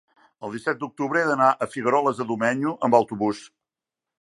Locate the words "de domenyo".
2.23-2.75